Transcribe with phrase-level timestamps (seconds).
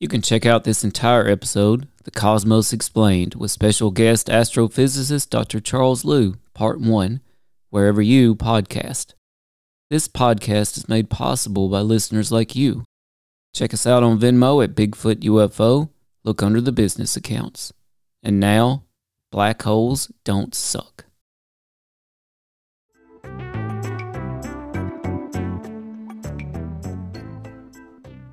[0.00, 5.60] You can check out this entire episode, The Cosmos Explained, with special guest astrophysicist Dr.
[5.60, 7.20] Charles Liu, Part 1,
[7.68, 9.12] wherever you podcast.
[9.90, 12.84] This podcast is made possible by listeners like you.
[13.54, 15.90] Check us out on Venmo at Bigfoot UFO.
[16.24, 17.70] Look under the business accounts.
[18.22, 18.84] And now,
[19.30, 21.04] black holes don't suck.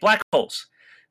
[0.00, 0.66] Black holes.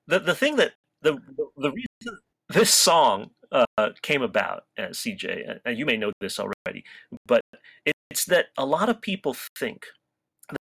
[0.08, 1.18] The the thing that the
[1.58, 3.66] the reason this song uh,
[4.02, 6.84] came about, uh, CJ, and you may know this already,
[7.26, 7.42] but
[7.86, 9.86] it, it's that a lot of people think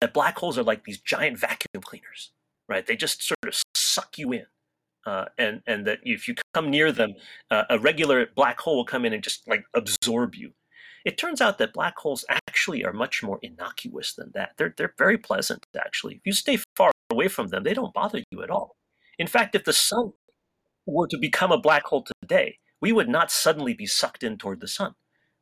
[0.00, 2.32] that black holes are like these giant vacuum cleaners,
[2.68, 2.86] right?
[2.86, 4.46] They just sort of suck you in.
[5.06, 7.14] Uh, and and that if you come near them,
[7.50, 10.52] uh, a regular black hole will come in and just like absorb you.
[11.04, 14.52] It turns out that black holes actually are much more innocuous than that.
[14.56, 16.14] They're they're very pleasant actually.
[16.14, 18.76] If you stay far away from them, they don't bother you at all.
[19.18, 20.12] In fact, if the sun
[20.86, 24.60] were to become a black hole today, we would not suddenly be sucked in toward
[24.60, 24.94] the sun.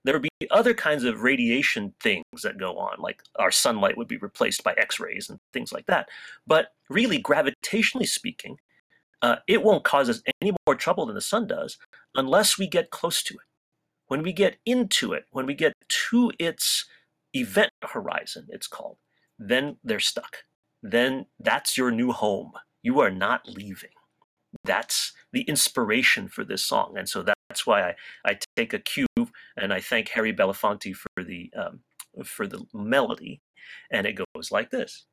[0.05, 4.09] There would be other kinds of radiation things that go on, like our sunlight would
[4.09, 6.09] be replaced by X rays and things like that.
[6.47, 8.57] But really, gravitationally speaking,
[9.23, 11.79] uh, it won't cause us any more trouble than the sun does
[12.17, 13.41] unless we get close to it.
[14.13, 15.73] When we get into it, when we get
[16.11, 16.85] to its
[17.33, 18.99] event horizon, it's called,
[19.39, 20.45] then they're stuck.
[20.83, 22.53] Then that's your new home.
[22.83, 23.97] You are not leaving.
[24.65, 26.99] That's the inspiration for this song.
[26.99, 27.95] And so that's why I,
[28.27, 29.07] I take a cue
[29.57, 31.81] and I thank Harry Belafonte for the, um,
[32.23, 33.41] for the melody.
[33.91, 35.07] And it goes like this.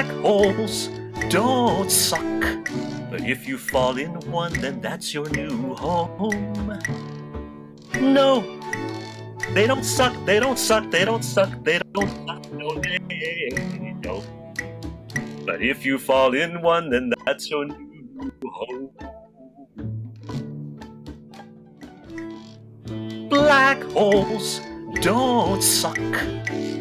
[0.00, 0.88] Black holes
[1.28, 2.40] don't suck.
[3.10, 6.80] But if you fall in one, then that's your new home.
[8.00, 8.40] No,
[9.52, 12.96] they don't suck, they don't suck, they don't suck, they don't suck, no, they
[14.00, 14.24] don't.
[15.44, 18.88] But if you fall in one, then that's your new home.
[23.28, 24.62] Black holes
[25.00, 25.98] don't suck.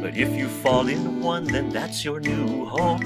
[0.02, 3.00] But if you fall in one, then that's your new home.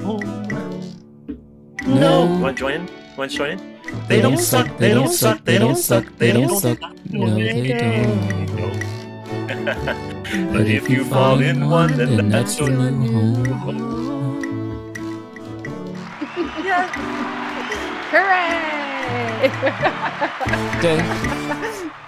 [1.86, 2.26] No.
[2.40, 2.88] Want to join in?
[3.16, 3.74] Want to join in?
[4.08, 6.80] They don't suck, they don't suck, they don't suck, they don't suck.
[7.10, 8.44] No, they don't.
[10.52, 13.84] But if you fall in one, then that's your new home.
[18.10, 19.50] Hooray!
[20.84, 22.03] Okay.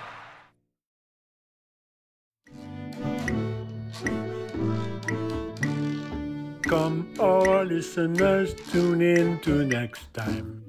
[6.63, 10.65] Come all listeners, tune in to next time.